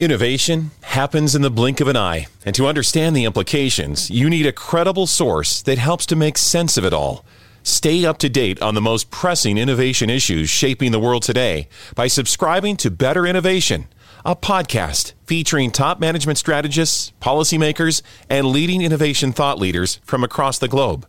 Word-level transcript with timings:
Innovation 0.00 0.70
happens 0.82 1.34
in 1.34 1.42
the 1.42 1.50
blink 1.50 1.80
of 1.80 1.88
an 1.88 1.96
eye, 1.96 2.28
and 2.44 2.54
to 2.54 2.68
understand 2.68 3.16
the 3.16 3.24
implications, 3.24 4.08
you 4.08 4.30
need 4.30 4.46
a 4.46 4.52
credible 4.52 5.08
source 5.08 5.60
that 5.62 5.76
helps 5.76 6.06
to 6.06 6.14
make 6.14 6.38
sense 6.38 6.76
of 6.76 6.84
it 6.84 6.92
all. 6.92 7.24
Stay 7.64 8.06
up 8.06 8.16
to 8.18 8.28
date 8.28 8.62
on 8.62 8.76
the 8.76 8.80
most 8.80 9.10
pressing 9.10 9.58
innovation 9.58 10.08
issues 10.08 10.48
shaping 10.48 10.92
the 10.92 11.00
world 11.00 11.24
today 11.24 11.68
by 11.96 12.06
subscribing 12.06 12.76
to 12.76 12.92
Better 12.92 13.26
Innovation, 13.26 13.88
a 14.24 14.36
podcast 14.36 15.14
featuring 15.26 15.72
top 15.72 15.98
management 15.98 16.38
strategists, 16.38 17.12
policymakers, 17.20 18.00
and 18.30 18.46
leading 18.46 18.82
innovation 18.82 19.32
thought 19.32 19.58
leaders 19.58 19.98
from 20.04 20.22
across 20.22 20.60
the 20.60 20.68
globe. 20.68 21.08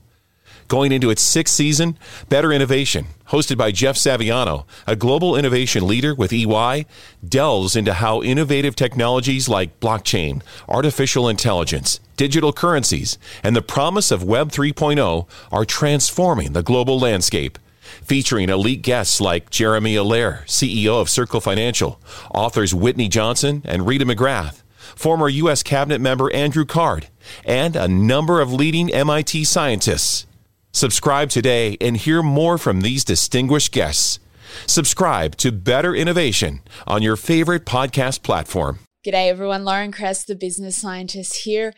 Going 0.69 0.91
into 0.91 1.09
its 1.09 1.23
sixth 1.23 1.55
season, 1.55 1.97
Better 2.29 2.53
Innovation, 2.53 3.07
hosted 3.29 3.57
by 3.57 3.71
Jeff 3.71 3.95
Saviano, 3.95 4.65
a 4.85 4.95
global 4.95 5.35
innovation 5.35 5.87
leader 5.87 6.13
with 6.13 6.31
EY, 6.31 6.85
delves 7.27 7.75
into 7.75 7.95
how 7.95 8.21
innovative 8.21 8.75
technologies 8.75 9.49
like 9.49 9.79
blockchain, 9.79 10.43
artificial 10.67 11.27
intelligence, 11.27 11.99
digital 12.17 12.53
currencies, 12.53 13.17
and 13.41 13.55
the 13.55 13.63
promise 13.63 14.11
of 14.11 14.23
Web 14.23 14.51
3.0 14.51 15.27
are 15.51 15.65
transforming 15.65 16.53
the 16.53 16.61
global 16.61 16.99
landscape. 16.99 17.57
Featuring 18.03 18.49
elite 18.49 18.83
guests 18.83 19.19
like 19.19 19.49
Jeremy 19.49 19.95
Allaire, 19.95 20.43
CEO 20.45 21.01
of 21.01 21.09
Circle 21.09 21.41
Financial, 21.41 21.99
authors 22.31 22.75
Whitney 22.75 23.07
Johnson 23.07 23.63
and 23.65 23.87
Rita 23.87 24.05
McGrath, 24.05 24.61
former 24.95 25.29
U.S. 25.29 25.63
Cabinet 25.63 25.99
member 25.99 26.31
Andrew 26.31 26.65
Card, 26.65 27.07
and 27.43 27.75
a 27.75 27.87
number 27.87 28.39
of 28.39 28.53
leading 28.53 28.93
MIT 28.93 29.45
scientists. 29.45 30.27
Subscribe 30.71 31.31
today 31.31 31.77
and 31.81 31.97
hear 31.97 32.21
more 32.21 32.59
from 32.59 32.81
these 32.81 33.03
distinguished 33.03 33.71
guests. 33.71 34.19
Subscribe 34.67 35.35
to 35.37 35.51
Better 35.51 35.95
Innovation 35.95 36.61
on 36.85 37.01
your 37.01 37.15
favorite 37.15 37.65
podcast 37.65 38.21
platform. 38.21 38.79
G'day, 39.03 39.29
everyone. 39.29 39.65
Lauren 39.65 39.91
Kress, 39.91 40.23
the 40.23 40.35
business 40.35 40.77
scientist 40.77 41.37
here. 41.37 41.73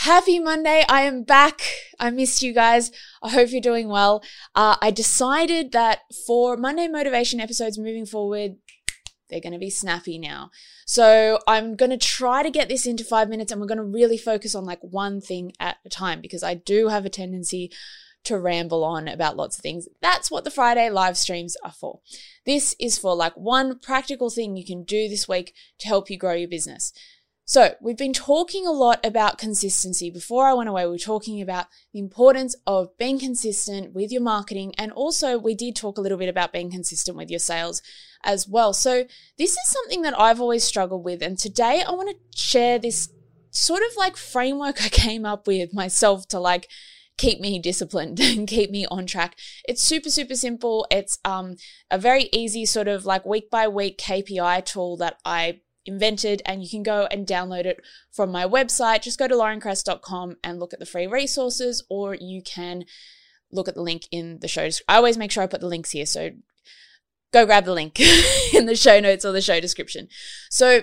Happy 0.00 0.38
Monday. 0.38 0.84
I 0.90 1.02
am 1.02 1.22
back. 1.22 1.62
I 1.98 2.10
missed 2.10 2.42
you 2.42 2.52
guys. 2.52 2.92
I 3.22 3.30
hope 3.30 3.50
you're 3.50 3.62
doing 3.62 3.88
well. 3.88 4.22
Uh, 4.54 4.76
I 4.82 4.90
decided 4.90 5.72
that 5.72 6.00
for 6.26 6.58
Monday 6.58 6.86
motivation 6.86 7.40
episodes 7.40 7.78
moving 7.78 8.04
forward, 8.04 8.56
they're 9.30 9.40
going 9.40 9.54
to 9.54 9.58
be 9.58 9.70
snappy 9.70 10.18
now. 10.18 10.50
So 10.86 11.38
I'm 11.46 11.76
going 11.76 11.90
to 11.90 11.96
try 11.96 12.42
to 12.42 12.50
get 12.50 12.68
this 12.68 12.86
into 12.86 13.04
five 13.04 13.30
minutes 13.30 13.52
and 13.52 13.60
we're 13.60 13.66
going 13.66 13.78
to 13.78 13.84
really 13.84 14.18
focus 14.18 14.54
on 14.54 14.66
like 14.66 14.80
one 14.82 15.22
thing 15.22 15.52
at 15.58 15.78
a 15.86 15.88
time 15.88 16.20
because 16.20 16.42
I 16.42 16.54
do 16.54 16.88
have 16.88 17.06
a 17.06 17.10
tendency 17.10 17.70
to 18.28 18.38
ramble 18.38 18.84
on 18.84 19.08
about 19.08 19.36
lots 19.36 19.58
of 19.58 19.62
things. 19.62 19.88
That's 20.00 20.30
what 20.30 20.44
the 20.44 20.50
Friday 20.50 20.88
live 20.90 21.16
streams 21.16 21.56
are 21.64 21.72
for. 21.72 22.00
This 22.46 22.74
is 22.80 22.98
for 22.98 23.14
like 23.14 23.36
one 23.36 23.78
practical 23.78 24.30
thing 24.30 24.56
you 24.56 24.64
can 24.64 24.84
do 24.84 25.08
this 25.08 25.28
week 25.28 25.54
to 25.80 25.88
help 25.88 26.08
you 26.08 26.16
grow 26.16 26.34
your 26.34 26.48
business. 26.48 26.92
So, 27.44 27.76
we've 27.80 27.96
been 27.96 28.12
talking 28.12 28.66
a 28.66 28.70
lot 28.70 29.00
about 29.06 29.38
consistency. 29.38 30.10
Before 30.10 30.46
I 30.46 30.52
went 30.52 30.68
away, 30.68 30.84
we 30.84 30.90
were 30.92 30.98
talking 30.98 31.40
about 31.40 31.64
the 31.94 31.98
importance 31.98 32.54
of 32.66 32.94
being 32.98 33.18
consistent 33.18 33.94
with 33.94 34.12
your 34.12 34.20
marketing. 34.20 34.74
And 34.76 34.92
also, 34.92 35.38
we 35.38 35.54
did 35.54 35.74
talk 35.74 35.96
a 35.96 36.02
little 36.02 36.18
bit 36.18 36.28
about 36.28 36.52
being 36.52 36.70
consistent 36.70 37.16
with 37.16 37.30
your 37.30 37.38
sales 37.38 37.80
as 38.22 38.46
well. 38.46 38.74
So, 38.74 39.04
this 39.38 39.52
is 39.52 39.68
something 39.68 40.02
that 40.02 40.20
I've 40.20 40.42
always 40.42 40.62
struggled 40.62 41.06
with. 41.06 41.22
And 41.22 41.38
today, 41.38 41.82
I 41.88 41.92
want 41.92 42.10
to 42.10 42.38
share 42.38 42.78
this 42.78 43.08
sort 43.50 43.80
of 43.80 43.96
like 43.96 44.18
framework 44.18 44.82
I 44.84 44.90
came 44.90 45.24
up 45.24 45.46
with 45.46 45.72
myself 45.72 46.28
to 46.28 46.38
like 46.38 46.68
keep 47.18 47.40
me 47.40 47.58
disciplined 47.58 48.18
and 48.20 48.48
keep 48.48 48.70
me 48.70 48.86
on 48.86 49.04
track. 49.04 49.36
It's 49.68 49.82
super, 49.82 50.08
super 50.08 50.34
simple. 50.34 50.86
It's 50.90 51.18
um, 51.24 51.56
a 51.90 51.98
very 51.98 52.30
easy 52.32 52.64
sort 52.64 52.88
of 52.88 53.04
like 53.04 53.26
week 53.26 53.50
by 53.50 53.68
week 53.68 53.98
KPI 53.98 54.64
tool 54.64 54.96
that 54.96 55.18
I 55.24 55.60
invented 55.84 56.42
and 56.46 56.62
you 56.62 56.68
can 56.68 56.82
go 56.82 57.08
and 57.10 57.26
download 57.26 57.64
it 57.66 57.80
from 58.10 58.30
my 58.30 58.44
website. 58.44 59.02
Just 59.02 59.18
go 59.18 59.28
to 59.28 59.34
laurenkress.com 59.34 60.36
and 60.42 60.60
look 60.60 60.72
at 60.72 60.78
the 60.78 60.86
free 60.86 61.06
resources 61.06 61.82
or 61.90 62.14
you 62.14 62.42
can 62.42 62.84
look 63.50 63.68
at 63.68 63.74
the 63.74 63.82
link 63.82 64.06
in 64.10 64.38
the 64.40 64.48
show. 64.48 64.68
I 64.88 64.96
always 64.96 65.18
make 65.18 65.30
sure 65.30 65.42
I 65.42 65.46
put 65.46 65.60
the 65.60 65.66
links 65.66 65.90
here. 65.90 66.06
So 66.06 66.30
go 67.32 67.46
grab 67.46 67.64
the 67.64 67.72
link 67.72 67.98
in 68.54 68.66
the 68.66 68.76
show 68.76 69.00
notes 69.00 69.24
or 69.24 69.32
the 69.32 69.40
show 69.40 69.60
description. 69.60 70.08
So 70.50 70.82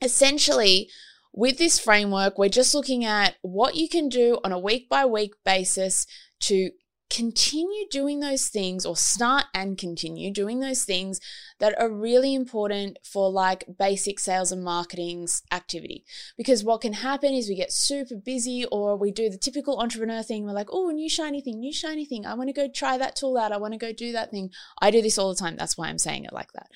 essentially, 0.00 0.88
with 1.34 1.58
this 1.58 1.80
framework, 1.80 2.38
we're 2.38 2.48
just 2.48 2.74
looking 2.74 3.04
at 3.04 3.34
what 3.42 3.74
you 3.74 3.88
can 3.88 4.08
do 4.08 4.38
on 4.44 4.52
a 4.52 4.58
week 4.58 4.88
by 4.88 5.04
week 5.04 5.34
basis 5.44 6.06
to 6.38 6.70
continue 7.10 7.86
doing 7.90 8.20
those 8.20 8.46
things 8.46 8.86
or 8.86 8.96
start 8.96 9.44
and 9.52 9.76
continue 9.76 10.32
doing 10.32 10.60
those 10.60 10.84
things 10.84 11.20
that 11.58 11.78
are 11.78 11.90
really 11.90 12.34
important 12.34 12.98
for 13.04 13.30
like 13.30 13.64
basic 13.78 14.20
sales 14.20 14.52
and 14.52 14.62
marketing's 14.62 15.42
activity. 15.52 16.04
Because 16.36 16.62
what 16.62 16.80
can 16.80 16.92
happen 16.92 17.34
is 17.34 17.48
we 17.48 17.56
get 17.56 17.72
super 17.72 18.14
busy 18.14 18.64
or 18.70 18.96
we 18.96 19.10
do 19.10 19.28
the 19.28 19.36
typical 19.36 19.80
entrepreneur 19.80 20.22
thing. 20.22 20.44
We're 20.44 20.52
like, 20.52 20.70
oh, 20.70 20.90
new 20.90 21.10
shiny 21.10 21.40
thing, 21.40 21.58
new 21.58 21.72
shiny 21.72 22.04
thing. 22.04 22.24
I 22.24 22.34
want 22.34 22.48
to 22.48 22.54
go 22.54 22.68
try 22.68 22.96
that 22.96 23.16
tool 23.16 23.36
out. 23.36 23.52
I 23.52 23.58
want 23.58 23.74
to 23.74 23.78
go 23.78 23.92
do 23.92 24.12
that 24.12 24.30
thing. 24.30 24.50
I 24.80 24.92
do 24.92 25.02
this 25.02 25.18
all 25.18 25.30
the 25.30 25.38
time. 25.38 25.56
That's 25.56 25.76
why 25.76 25.88
I'm 25.88 25.98
saying 25.98 26.24
it 26.24 26.32
like 26.32 26.52
that 26.52 26.68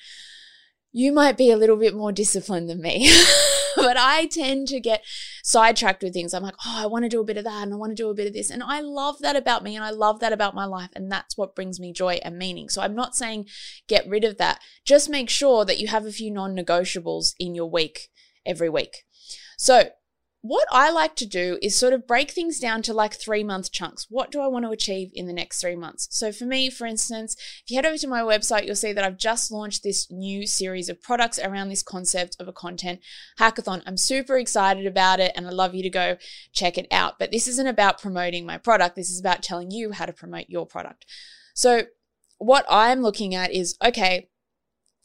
you 0.91 1.11
might 1.11 1.37
be 1.37 1.51
a 1.51 1.57
little 1.57 1.77
bit 1.77 1.95
more 1.95 2.11
disciplined 2.11 2.69
than 2.69 2.81
me. 2.81 3.11
but 3.85 3.97
I 3.97 4.25
tend 4.25 4.67
to 4.69 4.79
get 4.79 5.03
sidetracked 5.43 6.03
with 6.03 6.13
things. 6.13 6.33
I'm 6.33 6.43
like, 6.43 6.55
oh, 6.65 6.75
I 6.77 6.85
want 6.85 7.05
to 7.05 7.09
do 7.09 7.21
a 7.21 7.25
bit 7.25 7.37
of 7.37 7.45
that 7.45 7.63
and 7.63 7.73
I 7.73 7.77
want 7.77 7.91
to 7.91 7.95
do 7.95 8.09
a 8.09 8.13
bit 8.13 8.27
of 8.27 8.33
this. 8.33 8.49
And 8.49 8.61
I 8.61 8.81
love 8.81 9.19
that 9.19 9.35
about 9.35 9.63
me 9.63 9.75
and 9.75 9.85
I 9.85 9.91
love 9.91 10.19
that 10.19 10.33
about 10.33 10.55
my 10.55 10.65
life. 10.65 10.89
And 10.95 11.11
that's 11.11 11.37
what 11.37 11.55
brings 11.55 11.79
me 11.79 11.93
joy 11.93 12.19
and 12.23 12.37
meaning. 12.37 12.69
So 12.69 12.81
I'm 12.81 12.95
not 12.95 13.15
saying 13.15 13.45
get 13.87 14.07
rid 14.07 14.23
of 14.23 14.37
that. 14.37 14.59
Just 14.85 15.09
make 15.09 15.29
sure 15.29 15.65
that 15.65 15.79
you 15.79 15.87
have 15.87 16.05
a 16.05 16.11
few 16.11 16.31
non 16.31 16.55
negotiables 16.55 17.33
in 17.39 17.55
your 17.55 17.69
week 17.69 18.09
every 18.45 18.69
week. 18.69 19.05
So 19.57 19.89
what 20.41 20.65
I 20.71 20.89
like 20.89 21.15
to 21.17 21.25
do 21.25 21.59
is 21.61 21.77
sort 21.77 21.91
of 21.91 22.07
break 22.07 22.31
things 22.31 22.59
down 22.59 22.81
to 22.83 22.93
like 22.93 23.13
three 23.13 23.43
month 23.43 23.73
chunks. 23.73 24.07
What 24.09 24.31
do 24.31 24.39
I 24.39 24.47
want 24.47 24.63
to 24.63 24.71
achieve 24.71 25.11
in 25.13 25.27
the 25.27 25.33
next 25.33 25.59
three 25.59 25.75
months? 25.75 26.07
So, 26.11 26.31
for 26.31 26.45
me, 26.45 26.69
for 26.69 26.87
instance, 26.87 27.35
if 27.37 27.69
you 27.69 27.75
head 27.75 27.85
over 27.85 27.97
to 27.97 28.07
my 28.07 28.21
website, 28.21 28.65
you'll 28.65 28.75
see 28.75 28.93
that 28.93 29.03
I've 29.03 29.17
just 29.17 29.51
launched 29.51 29.83
this 29.83 30.09
new 30.09 30.47
series 30.47 30.87
of 30.87 31.01
products 31.01 31.39
around 31.39 31.67
this 31.67 31.83
concept 31.83 32.37
of 32.39 32.47
a 32.47 32.53
content 32.53 33.01
hackathon. 33.37 33.83
I'm 33.85 33.97
super 33.97 34.37
excited 34.37 34.85
about 34.85 35.19
it 35.19 35.33
and 35.35 35.45
I 35.45 35.49
love 35.49 35.75
you 35.75 35.83
to 35.83 35.89
go 35.89 36.15
check 36.53 36.77
it 36.77 36.87
out. 36.89 37.19
But 37.19 37.31
this 37.31 37.47
isn't 37.47 37.67
about 37.67 38.01
promoting 38.01 38.45
my 38.45 38.57
product, 38.57 38.95
this 38.95 39.09
is 39.09 39.19
about 39.19 39.43
telling 39.43 39.71
you 39.71 39.91
how 39.91 40.05
to 40.05 40.13
promote 40.13 40.45
your 40.47 40.65
product. 40.65 41.05
So, 41.53 41.83
what 42.37 42.65
I'm 42.69 43.01
looking 43.01 43.35
at 43.35 43.51
is 43.51 43.75
okay, 43.83 44.29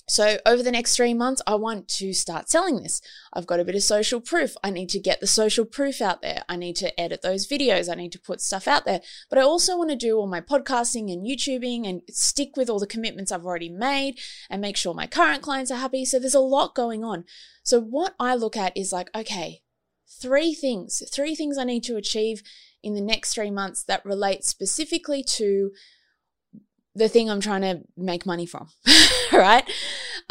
so, 0.06 0.36
over 0.44 0.62
the 0.62 0.70
next 0.70 0.96
three 0.96 1.14
months, 1.14 1.40
I 1.46 1.54
want 1.54 1.88
to 1.88 2.12
start 2.12 2.50
selling 2.50 2.82
this. 2.82 3.00
I've 3.32 3.46
got 3.46 3.58
a 3.58 3.64
bit 3.64 3.74
of 3.74 3.82
social 3.82 4.20
proof. 4.20 4.54
I 4.62 4.68
need 4.68 4.90
to 4.90 5.00
get 5.00 5.20
the 5.20 5.26
social 5.26 5.64
proof 5.64 6.02
out 6.02 6.20
there. 6.20 6.42
I 6.46 6.56
need 6.56 6.76
to 6.76 7.00
edit 7.00 7.22
those 7.22 7.48
videos. 7.48 7.90
I 7.90 7.94
need 7.94 8.12
to 8.12 8.20
put 8.20 8.42
stuff 8.42 8.68
out 8.68 8.84
there. 8.84 9.00
But 9.30 9.38
I 9.38 9.42
also 9.42 9.78
want 9.78 9.88
to 9.90 9.96
do 9.96 10.18
all 10.18 10.26
my 10.26 10.42
podcasting 10.42 11.10
and 11.10 11.26
YouTubing 11.26 11.88
and 11.88 12.02
stick 12.10 12.54
with 12.54 12.68
all 12.68 12.78
the 12.78 12.86
commitments 12.86 13.32
I've 13.32 13.46
already 13.46 13.70
made 13.70 14.18
and 14.50 14.60
make 14.60 14.76
sure 14.76 14.92
my 14.92 15.06
current 15.06 15.42
clients 15.42 15.70
are 15.70 15.78
happy. 15.78 16.04
So, 16.04 16.18
there's 16.18 16.34
a 16.34 16.40
lot 16.40 16.74
going 16.74 17.02
on. 17.02 17.24
So, 17.62 17.80
what 17.80 18.14
I 18.20 18.34
look 18.34 18.58
at 18.58 18.76
is 18.76 18.92
like, 18.92 19.08
okay, 19.14 19.62
three 20.06 20.52
things, 20.52 21.02
three 21.10 21.34
things 21.34 21.56
I 21.56 21.64
need 21.64 21.84
to 21.84 21.96
achieve 21.96 22.42
in 22.82 22.94
the 22.94 23.00
next 23.00 23.32
three 23.32 23.50
months 23.50 23.82
that 23.84 24.04
relate 24.04 24.44
specifically 24.44 25.22
to 25.22 25.70
the 26.94 27.08
thing 27.08 27.28
I'm 27.28 27.40
trying 27.40 27.62
to 27.62 27.80
make 27.96 28.26
money 28.26 28.46
from, 28.46 28.68
right? 29.32 29.68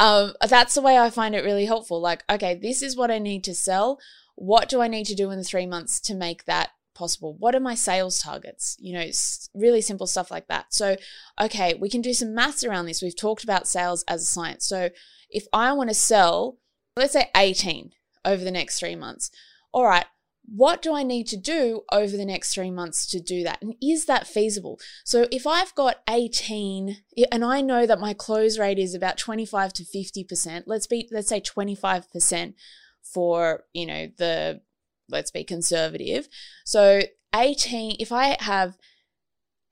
Um, 0.00 0.32
that's 0.48 0.74
the 0.74 0.82
way 0.82 0.98
I 0.98 1.10
find 1.10 1.34
it 1.34 1.44
really 1.44 1.66
helpful. 1.66 2.00
Like, 2.00 2.24
okay, 2.30 2.54
this 2.54 2.82
is 2.82 2.96
what 2.96 3.10
I 3.10 3.18
need 3.18 3.44
to 3.44 3.54
sell. 3.54 3.98
What 4.34 4.68
do 4.68 4.80
I 4.80 4.88
need 4.88 5.04
to 5.06 5.14
do 5.14 5.30
in 5.30 5.38
the 5.38 5.44
three 5.44 5.66
months 5.66 6.00
to 6.00 6.14
make 6.14 6.44
that 6.46 6.70
possible? 6.94 7.36
What 7.38 7.54
are 7.54 7.60
my 7.60 7.74
sales 7.74 8.20
targets? 8.20 8.76
You 8.80 8.94
know, 8.94 9.10
really 9.54 9.80
simple 9.80 10.06
stuff 10.06 10.30
like 10.30 10.48
that. 10.48 10.72
So, 10.72 10.96
okay, 11.40 11.74
we 11.74 11.90
can 11.90 12.00
do 12.00 12.14
some 12.14 12.34
maths 12.34 12.64
around 12.64 12.86
this. 12.86 13.02
We've 13.02 13.16
talked 13.16 13.44
about 13.44 13.68
sales 13.68 14.04
as 14.08 14.22
a 14.22 14.26
science. 14.26 14.66
So, 14.66 14.90
if 15.30 15.46
I 15.52 15.72
want 15.72 15.90
to 15.90 15.94
sell, 15.94 16.58
let's 16.96 17.12
say 17.12 17.30
18 17.36 17.92
over 18.24 18.42
the 18.42 18.50
next 18.50 18.78
three 18.78 18.96
months, 18.96 19.30
all 19.72 19.84
right, 19.84 20.06
what 20.46 20.82
do 20.82 20.94
I 20.94 21.02
need 21.02 21.26
to 21.28 21.36
do 21.36 21.82
over 21.90 22.16
the 22.16 22.24
next 22.24 22.52
three 22.52 22.70
months 22.70 23.06
to 23.06 23.20
do 23.20 23.42
that? 23.44 23.62
And 23.62 23.74
is 23.82 24.06
that 24.06 24.26
feasible? 24.26 24.78
So 25.04 25.26
if 25.30 25.46
I've 25.46 25.74
got 25.74 26.02
18 26.08 26.98
and 27.32 27.44
I 27.44 27.60
know 27.60 27.86
that 27.86 28.00
my 28.00 28.12
close 28.12 28.58
rate 28.58 28.78
is 28.78 28.94
about 28.94 29.16
25 29.16 29.72
to 29.74 29.84
50%, 29.84 30.64
let's 30.66 30.86
be, 30.86 31.08
let's 31.10 31.28
say 31.28 31.40
25% 31.40 32.54
for, 33.02 33.64
you 33.72 33.86
know, 33.86 34.08
the, 34.18 34.60
let's 35.08 35.30
be 35.30 35.44
conservative. 35.44 36.28
So 36.64 37.02
18, 37.34 37.96
if 37.98 38.12
I 38.12 38.36
have 38.40 38.76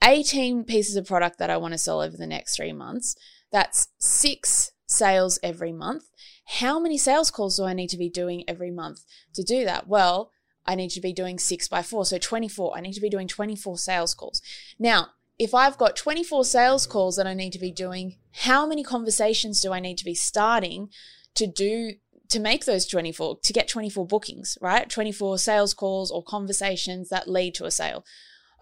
18 0.03 0.65
pieces 0.65 0.97
of 0.97 1.07
product 1.07 1.39
that 1.39 1.51
I 1.51 1.59
want 1.59 1.73
to 1.75 1.79
sell 1.79 2.01
over 2.01 2.17
the 2.17 2.27
next 2.27 2.57
three 2.57 2.73
months, 2.73 3.15
that's 3.51 3.89
six 3.99 4.73
sales 4.87 5.39
every 5.43 5.73
month. 5.73 6.05
How 6.47 6.81
many 6.81 6.99
sales 6.99 7.31
calls 7.31 7.57
do 7.57 7.65
I 7.65 7.75
need 7.75 7.89
to 7.89 7.99
be 7.99 8.09
doing 8.09 8.45
every 8.49 8.71
month 8.71 9.05
to 9.35 9.43
do 9.43 9.65
that? 9.65 9.87
Well, 9.87 10.31
I 10.67 10.75
need 10.75 10.91
to 10.91 11.01
be 11.01 11.13
doing 11.13 11.39
six 11.39 11.69
by 11.69 11.83
four. 11.83 12.05
So 12.05 12.19
24. 12.19 12.77
I 12.77 12.81
need 12.81 12.93
to 12.93 13.01
be 13.01 13.11
doing 13.11 13.29
24 13.29 13.79
sales 13.79 14.15
calls. 14.15 14.41
Now, 14.79 15.09
if 15.39 15.55
I've 15.55 15.79
got 15.79 15.97
24 15.97 16.45
sales 16.45 16.87
calls 16.87 17.17
that 17.17 17.27
I 17.27 17.35
need 17.35 17.53
to 17.53 17.59
be 17.59 17.73
doing, 17.73 18.17
how 18.33 18.67
many 18.67 18.83
conversations 18.83 19.61
do 19.61 19.73
I 19.73 19.81
need 19.81 19.99
to 19.99 20.05
be 20.05 20.15
starting 20.15 20.89
to 21.35 21.47
do 21.47 21.95
to 22.29 22.41
make 22.41 22.65
those 22.65 22.87
24 22.87 23.39
to 23.43 23.53
get 23.53 23.69
24 23.69 24.07
bookings, 24.07 24.57
right? 24.61 24.89
24 24.89 25.39
sales 25.39 25.75
calls 25.75 26.11
or 26.11 26.23
conversations 26.23 27.09
that 27.11 27.29
lead 27.29 27.55
to 27.55 27.67
a 27.67 27.71
sale. 27.71 28.05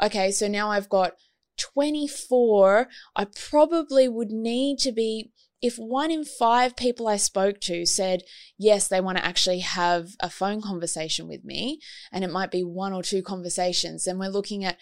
Okay, 0.02 0.32
so 0.32 0.49
now 0.49 0.70
I've 0.70 0.88
got 0.88 1.12
24. 1.58 2.88
I 3.14 3.26
probably 3.26 4.08
would 4.08 4.31
need 4.31 4.79
to 4.81 4.93
be 4.93 5.31
if 5.62 5.76
one 5.76 6.10
in 6.10 6.24
five 6.24 6.76
people 6.76 7.06
I 7.06 7.16
spoke 7.16 7.60
to 7.62 7.84
said, 7.84 8.22
yes, 8.56 8.88
they 8.88 9.00
want 9.00 9.18
to 9.18 9.24
actually 9.24 9.60
have 9.60 10.10
a 10.20 10.30
phone 10.30 10.62
conversation 10.62 11.28
with 11.28 11.44
me, 11.44 11.80
and 12.12 12.24
it 12.24 12.30
might 12.30 12.50
be 12.50 12.64
one 12.64 12.92
or 12.92 13.02
two 13.02 13.22
conversations, 13.22 14.04
then 14.04 14.18
we're 14.18 14.28
looking 14.28 14.64
at 14.64 14.78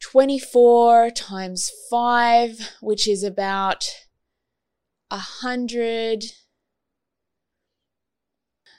24 0.00 1.10
times 1.10 1.70
five, 1.90 2.76
which 2.80 3.06
is 3.06 3.22
about 3.22 3.90
a 5.10 5.18
hundred. 5.18 6.24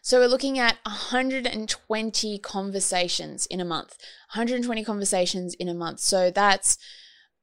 So 0.02 0.20
we're 0.20 0.28
looking 0.28 0.58
at 0.58 0.78
120 0.84 2.40
conversations 2.40 3.46
in 3.46 3.60
a 3.60 3.66
month. 3.66 3.98
120 4.34 4.84
conversations 4.84 5.54
in 5.54 5.70
a 5.70 5.76
month. 5.76 6.00
So 6.00 6.32
that's 6.32 6.80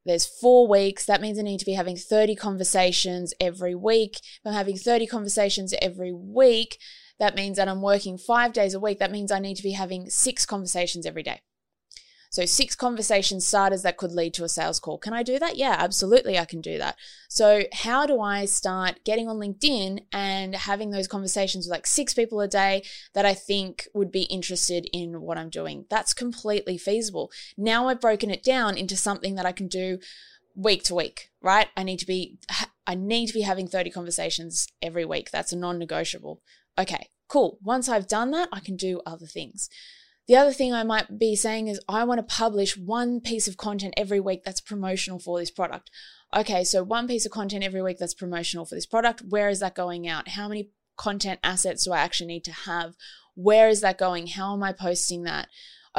there's 0.08 0.26
four 0.26 0.66
weeks. 0.66 1.04
That 1.04 1.20
means 1.20 1.38
I 1.38 1.42
need 1.42 1.58
to 1.58 1.66
be 1.66 1.74
having 1.74 1.96
30 1.96 2.34
conversations 2.34 3.34
every 3.38 3.74
week. 3.74 4.16
If 4.16 4.40
I'm 4.46 4.54
having 4.54 4.78
30 4.78 5.06
conversations 5.06 5.74
every 5.82 6.12
week, 6.12 6.78
that 7.18 7.36
means 7.36 7.58
that 7.58 7.68
I'm 7.68 7.82
working 7.82 8.16
five 8.16 8.54
days 8.54 8.72
a 8.72 8.80
week. 8.80 8.98
That 9.00 9.12
means 9.12 9.30
I 9.30 9.38
need 9.38 9.56
to 9.56 9.62
be 9.62 9.72
having 9.72 10.08
six 10.08 10.46
conversations 10.46 11.04
every 11.04 11.22
day. 11.22 11.42
So, 12.30 12.44
six 12.44 12.74
conversation 12.74 13.40
starters 13.40 13.82
that 13.82 13.96
could 13.96 14.12
lead 14.12 14.34
to 14.34 14.44
a 14.44 14.48
sales 14.48 14.80
call. 14.80 14.98
Can 14.98 15.12
I 15.12 15.22
do 15.22 15.38
that? 15.38 15.56
Yeah, 15.56 15.76
absolutely, 15.78 16.38
I 16.38 16.44
can 16.44 16.60
do 16.60 16.78
that. 16.78 16.96
So, 17.28 17.62
how 17.72 18.06
do 18.06 18.20
I 18.20 18.44
start 18.44 19.04
getting 19.04 19.28
on 19.28 19.36
LinkedIn 19.36 20.04
and 20.12 20.54
having 20.54 20.90
those 20.90 21.08
conversations 21.08 21.66
with 21.66 21.72
like 21.72 21.86
six 21.86 22.14
people 22.14 22.40
a 22.40 22.48
day 22.48 22.82
that 23.14 23.26
I 23.26 23.34
think 23.34 23.88
would 23.94 24.12
be 24.12 24.22
interested 24.22 24.88
in 24.92 25.20
what 25.20 25.38
I'm 25.38 25.50
doing? 25.50 25.86
That's 25.90 26.14
completely 26.14 26.78
feasible. 26.78 27.30
Now 27.56 27.88
I've 27.88 28.00
broken 28.00 28.30
it 28.30 28.42
down 28.42 28.76
into 28.76 28.96
something 28.96 29.34
that 29.36 29.46
I 29.46 29.52
can 29.52 29.68
do 29.68 29.98
week 30.54 30.82
to 30.84 30.94
week, 30.94 31.30
right? 31.40 31.68
I 31.76 31.84
need 31.84 31.98
to 32.00 32.06
be 32.06 32.38
I 32.86 32.94
need 32.94 33.28
to 33.28 33.34
be 33.34 33.42
having 33.42 33.68
30 33.68 33.90
conversations 33.90 34.66
every 34.82 35.04
week. 35.04 35.30
That's 35.30 35.52
a 35.52 35.56
non-negotiable. 35.56 36.42
Okay, 36.78 37.10
cool. 37.28 37.58
Once 37.62 37.88
I've 37.88 38.08
done 38.08 38.30
that, 38.32 38.48
I 38.52 38.60
can 38.60 38.76
do 38.76 39.00
other 39.06 39.26
things. 39.26 39.68
The 40.28 40.36
other 40.36 40.52
thing 40.52 40.74
I 40.74 40.84
might 40.84 41.18
be 41.18 41.34
saying 41.34 41.68
is 41.68 41.80
I 41.88 42.04
want 42.04 42.18
to 42.18 42.34
publish 42.34 42.76
one 42.76 43.20
piece 43.20 43.48
of 43.48 43.56
content 43.56 43.94
every 43.96 44.20
week 44.20 44.44
that's 44.44 44.60
promotional 44.60 45.18
for 45.18 45.38
this 45.38 45.50
product. 45.50 45.90
Okay, 46.36 46.64
so 46.64 46.82
one 46.82 47.08
piece 47.08 47.24
of 47.24 47.32
content 47.32 47.64
every 47.64 47.82
week 47.82 47.96
that's 47.98 48.14
promotional 48.14 48.66
for 48.66 48.74
this 48.74 48.86
product. 48.86 49.22
Where 49.26 49.48
is 49.48 49.60
that 49.60 49.74
going 49.74 50.06
out? 50.06 50.28
How 50.28 50.46
many 50.46 50.68
content 50.98 51.40
assets 51.42 51.84
do 51.84 51.92
I 51.92 52.00
actually 52.00 52.26
need 52.26 52.44
to 52.44 52.52
have? 52.52 52.94
Where 53.34 53.70
is 53.70 53.80
that 53.80 53.96
going? 53.96 54.26
How 54.26 54.52
am 54.52 54.62
I 54.62 54.72
posting 54.72 55.22
that? 55.22 55.48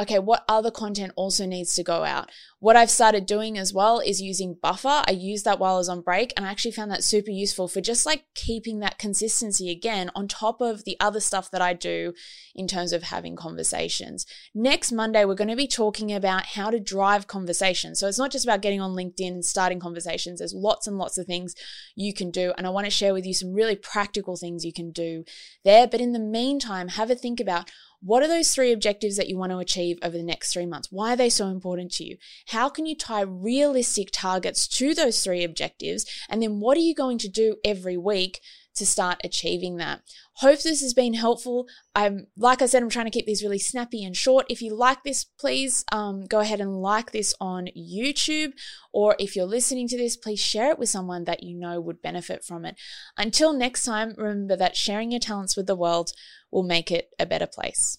okay, 0.00 0.18
what 0.18 0.44
other 0.48 0.70
content 0.70 1.12
also 1.14 1.46
needs 1.46 1.74
to 1.74 1.82
go 1.82 2.04
out? 2.04 2.30
What 2.60 2.76
I've 2.76 2.90
started 2.90 3.24
doing 3.24 3.56
as 3.56 3.72
well 3.72 4.00
is 4.00 4.20
using 4.20 4.54
Buffer. 4.62 5.02
I 5.08 5.12
used 5.12 5.46
that 5.46 5.58
while 5.58 5.76
I 5.76 5.78
was 5.78 5.88
on 5.88 6.02
break 6.02 6.34
and 6.36 6.44
I 6.44 6.50
actually 6.50 6.72
found 6.72 6.90
that 6.90 7.02
super 7.02 7.30
useful 7.30 7.68
for 7.68 7.80
just 7.80 8.04
like 8.04 8.24
keeping 8.34 8.80
that 8.80 8.98
consistency 8.98 9.70
again 9.70 10.10
on 10.14 10.28
top 10.28 10.60
of 10.60 10.84
the 10.84 10.98
other 11.00 11.20
stuff 11.20 11.50
that 11.52 11.62
I 11.62 11.72
do 11.72 12.12
in 12.54 12.68
terms 12.68 12.92
of 12.92 13.04
having 13.04 13.34
conversations. 13.34 14.26
Next 14.54 14.92
Monday, 14.92 15.24
we're 15.24 15.36
going 15.36 15.48
to 15.48 15.56
be 15.56 15.66
talking 15.66 16.12
about 16.12 16.44
how 16.48 16.68
to 16.68 16.78
drive 16.78 17.26
conversations. 17.26 17.98
So 17.98 18.06
it's 18.06 18.18
not 18.18 18.30
just 18.30 18.44
about 18.44 18.60
getting 18.60 18.82
on 18.82 18.94
LinkedIn 18.94 19.28
and 19.28 19.44
starting 19.44 19.80
conversations, 19.80 20.40
there's 20.40 20.52
lots 20.52 20.86
and 20.86 20.98
lots 20.98 21.16
of 21.16 21.24
things 21.24 21.54
you 21.96 22.12
can 22.12 22.30
do. 22.30 22.52
And 22.58 22.66
I 22.66 22.70
want 22.70 22.84
to 22.84 22.90
share 22.90 23.14
with 23.14 23.24
you 23.24 23.32
some 23.32 23.54
really 23.54 23.76
practical 23.76 24.36
things 24.36 24.66
you 24.66 24.72
can 24.74 24.90
do 24.90 25.24
there. 25.64 25.86
But 25.86 26.02
in 26.02 26.12
the 26.12 26.18
meantime, 26.18 26.88
have 26.88 27.10
a 27.10 27.14
think 27.14 27.40
about 27.40 27.70
what 28.02 28.22
are 28.22 28.28
those 28.28 28.54
three 28.54 28.72
objectives 28.72 29.16
that 29.18 29.28
you 29.28 29.36
want 29.36 29.52
to 29.52 29.58
achieve 29.58 29.98
over 30.02 30.16
the 30.16 30.22
next 30.22 30.52
three 30.52 30.64
months? 30.64 30.88
Why 30.90 31.12
are 31.12 31.16
they 31.16 31.28
so 31.28 31.48
important 31.48 31.92
to 31.92 32.04
you? 32.04 32.16
How 32.50 32.68
can 32.68 32.86
you 32.86 32.96
tie 32.96 33.22
realistic 33.22 34.10
targets 34.12 34.68
to 34.68 34.94
those 34.94 35.22
three 35.22 35.44
objectives? 35.44 36.06
And 36.28 36.42
then 36.42 36.60
what 36.60 36.76
are 36.76 36.80
you 36.80 36.94
going 36.94 37.18
to 37.18 37.28
do 37.28 37.56
every 37.64 37.96
week 37.96 38.40
to 38.74 38.86
start 38.86 39.20
achieving 39.24 39.76
that. 39.76 40.00
Hope 40.34 40.62
this 40.62 40.80
has 40.80 40.94
been 40.94 41.14
helpful. 41.14 41.66
I'm 41.94 42.28
like 42.36 42.62
I 42.62 42.66
said, 42.66 42.82
I'm 42.82 42.88
trying 42.88 43.06
to 43.06 43.10
keep 43.10 43.26
these 43.26 43.42
really 43.42 43.58
snappy 43.58 44.04
and 44.04 44.16
short. 44.16 44.46
If 44.48 44.62
you 44.62 44.74
like 44.74 45.02
this, 45.02 45.24
please 45.24 45.84
um, 45.92 46.24
go 46.24 46.40
ahead 46.40 46.60
and 46.60 46.80
like 46.80 47.12
this 47.12 47.34
on 47.40 47.68
YouTube, 47.76 48.52
or 48.92 49.16
if 49.18 49.36
you're 49.36 49.44
listening 49.44 49.88
to 49.88 49.98
this, 49.98 50.16
please 50.16 50.40
share 50.40 50.70
it 50.70 50.78
with 50.78 50.88
someone 50.88 51.24
that 51.24 51.42
you 51.42 51.58
know 51.58 51.80
would 51.80 52.00
benefit 52.00 52.44
from 52.44 52.64
it. 52.64 52.76
Until 53.16 53.52
next 53.52 53.84
time, 53.84 54.14
remember 54.16 54.56
that 54.56 54.76
sharing 54.76 55.10
your 55.10 55.20
talents 55.20 55.56
with 55.56 55.66
the 55.66 55.76
world 55.76 56.12
will 56.50 56.62
make 56.62 56.90
it 56.90 57.10
a 57.18 57.26
better 57.26 57.46
place. 57.46 57.98